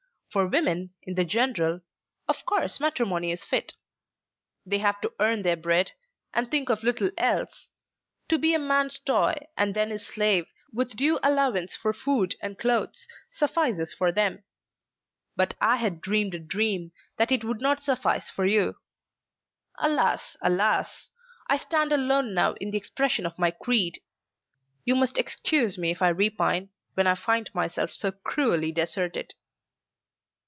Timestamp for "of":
2.25-2.45, 6.69-6.83, 23.25-23.37